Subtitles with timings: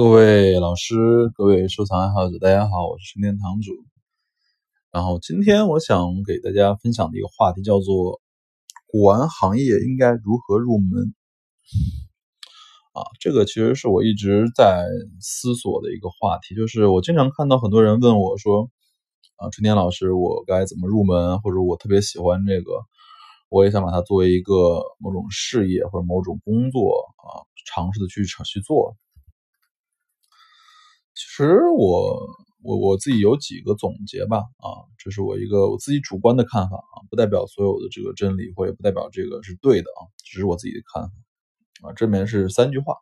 [0.00, 0.96] 各位老师，
[1.34, 3.72] 各位收藏爱好者，大家好，我是陈天堂主。
[4.90, 8.18] 然后今天我想给大家分享的一个话题叫做
[8.86, 11.12] 古玩行业应该如何入门
[12.94, 13.04] 啊？
[13.20, 14.86] 这个其实是我一直在
[15.20, 18.70] 思索的一个话题，就是我经常看到很多人问我说
[19.36, 21.42] 啊，春天老师，我该怎么入门？
[21.42, 22.72] 或者我特别喜欢这个，
[23.50, 28.96] 我也想把它作为一个某种事业或者某种工作啊，尝试的去去做。
[31.20, 32.18] 其实我
[32.62, 41.92] 我我自己有几个总结吧，啊，这是我一个我自己主观的看法啊，不代表所有的这个真理，或者不代表这个是对的啊，只是我自己的看法啊。
[41.92, 42.96] 这边是三句话，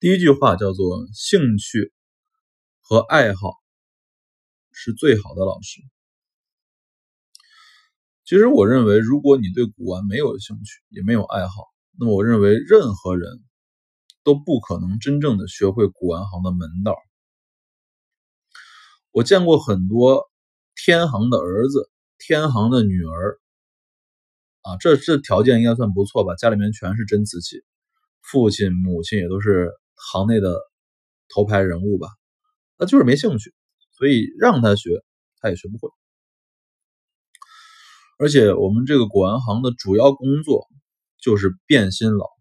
[0.00, 1.92] 第一句话叫做兴趣
[2.80, 3.52] 和爱好
[4.72, 5.80] 是最好的老师。
[8.24, 13.44] 其实我认为，如果你对古玩没有兴趣，也没有爱好，那么我认为任何人。
[14.28, 16.94] 都不可能真正的学会古玩行的门道。
[19.10, 20.28] 我见过很多
[20.76, 23.38] 天行的儿子、天行的女儿，
[24.60, 26.34] 啊，这这条件应该算不错吧？
[26.34, 27.64] 家里面全是真瓷器，
[28.20, 30.60] 父亲、母亲也都是行内的
[31.34, 32.08] 头牌人物吧？
[32.76, 33.54] 他就是没兴趣，
[33.96, 35.02] 所以让他学，
[35.40, 35.88] 他也学不会。
[38.18, 40.68] 而且我们这个古玩行的主要工作
[41.18, 42.37] 就是变新老。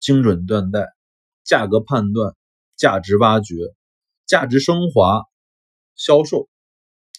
[0.00, 0.88] 精准断代、
[1.44, 2.34] 价格判断、
[2.76, 3.54] 价值挖掘、
[4.26, 5.22] 价值升华、
[5.96, 6.48] 销售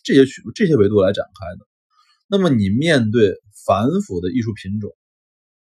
[0.03, 1.67] 这些这些维度来展开的。
[2.27, 3.33] 那么你面对
[3.65, 4.95] 繁复的艺术品种，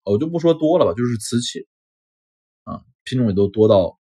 [0.04, 1.66] 我就不说多了吧，就是瓷器
[2.64, 3.98] 啊，品种也都多到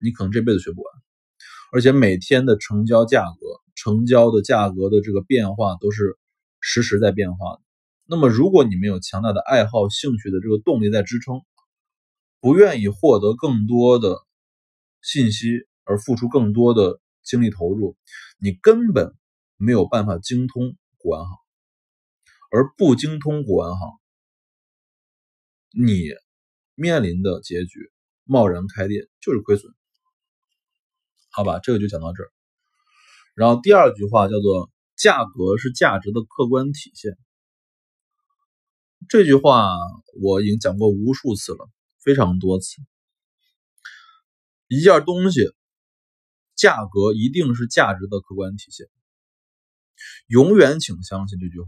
[0.00, 0.94] 你可能这辈子学不完，
[1.72, 6.18] 而且每天的成交价格、成交的价格的这个变化都是
[6.60, 7.60] 实时在变化的。
[8.06, 11.42] 那么如果你没有强大的爱好、兴趣的这个动力在支撑，
[12.40, 14.24] 不愿意获得更多的
[15.02, 17.96] 信息而付出更多的精力投入，
[18.38, 19.14] 你根本
[19.56, 21.36] 没有办法精通古玩行，
[22.50, 24.00] 而不精通古玩行，
[25.70, 26.04] 你
[26.74, 27.90] 面临的结局
[28.24, 29.72] 贸然开店就是亏损。
[31.30, 32.30] 好吧，这个就讲到这儿。
[33.34, 37.16] 然后第二句话叫做“价格是价值的客观体现”，
[39.08, 39.76] 这句话
[40.20, 41.68] 我已经讲过无数次了。
[42.08, 42.80] 非常多次，
[44.66, 45.42] 一件东西
[46.56, 48.86] 价格一定是价值的客观体现。
[50.26, 51.66] 永远请相信这句话。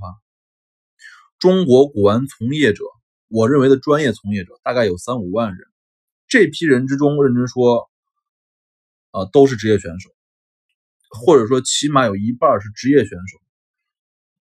[1.39, 2.85] 中国古玩从业者，
[3.29, 5.69] 我认为的专业从业者大概有三五万人，
[6.27, 7.91] 这批人之中，认真说，
[9.11, 10.09] 啊，都是职业选手，
[11.11, 13.39] 或者说起码有一半是职业选手。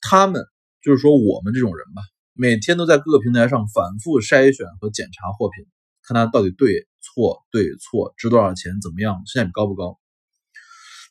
[0.03, 0.45] 他们
[0.83, 2.03] 就是说我们这种人吧，
[2.35, 5.65] 每天都在各个平台上反复筛选和检查货品。
[6.07, 9.99] 看它到底对错对错值多少钱怎么样性价比高不高，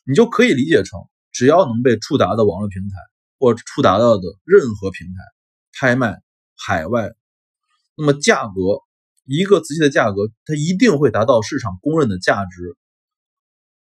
[0.04, 0.98] 你就可以理解成
[1.32, 2.96] 只要能被触达的网络平台
[3.38, 5.14] 或触达到的任何平台
[5.78, 6.22] 拍卖
[6.56, 7.12] 海外，
[7.94, 8.80] 那么价格
[9.24, 12.78] 一个瓷器的价格它一定会达到市场公认的价值，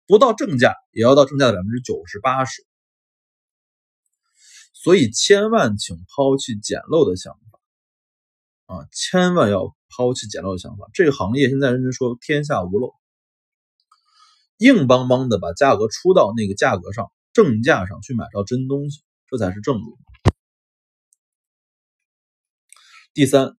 [0.08, 2.66] 不到正价也要到正价的百分之九十八十，
[4.74, 9.76] 所以千万请抛弃简陋的想法啊，千万要。
[9.96, 12.94] 抛弃捡漏的想法，这个行业现在认真说天下无漏，
[14.58, 19.98] 硬邦邦的把价格出到那个价格上，正价上去买到真东西，这才是正路。
[23.14, 23.58] 第三，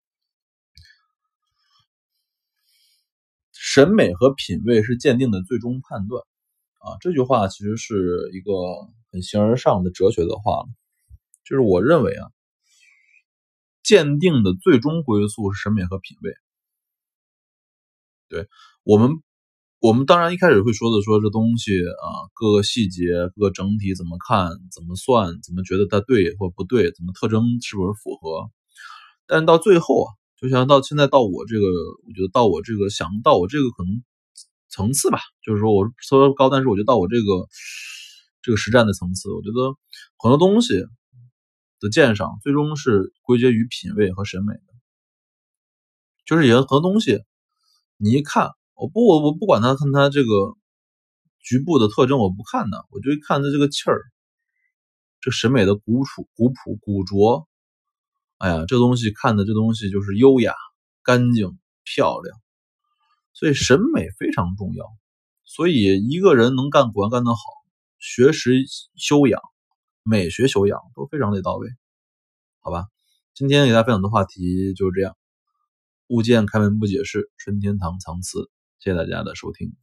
[3.53, 6.23] 审美和品味是鉴定的最终判断
[6.79, 8.53] 啊，这句话其实是一个
[9.11, 10.69] 很形而上的哲学的话了，
[11.45, 12.31] 就是我认为啊。
[13.93, 16.33] 鉴定的最终归宿是审美和品味。
[18.31, 18.49] 对
[18.85, 19.21] 我们，
[19.81, 23.03] 我们当然一开始会说的，说这东西啊，各个细节、
[23.37, 28.49] 各个整体怎么看、怎么算、怎么觉得它对或不对，怎么特征是不是符合？
[29.27, 30.09] 但到最后啊，
[30.41, 31.67] 就像到现在到我这个，
[32.07, 34.03] 我觉得到我这个想到我这个可能
[34.71, 37.47] 层次吧，就是说我说高，但是我觉得到我这个
[38.41, 39.77] 这个实战的层次，我觉得
[40.17, 40.83] 很多东西。
[41.83, 44.63] 的鉴赏最终是归结于品味和审美的，
[46.25, 47.19] 就是有很多东西，
[47.97, 50.57] 你一看，我不我我不管它看它这个
[51.41, 54.01] 局部的特征，我不看的，我就看它这个气儿，
[55.21, 57.49] 这审美的古朴古朴古拙，
[58.39, 60.55] 哎呀，这东西看的这东西就是优雅、
[61.03, 62.39] 干净、漂亮，
[63.33, 64.87] 所以审美非常重要。
[65.45, 67.41] 所以一个人能干管干得好，
[67.99, 68.53] 学识
[68.97, 69.43] 修养。
[70.03, 71.69] 美学修养都非常的到位，
[72.61, 72.87] 好吧？
[73.35, 75.17] 今天给大家分享的话题就是这样。
[76.09, 78.51] 物见开门不解释，春天堂藏词。
[78.79, 79.82] 谢谢大家的收听。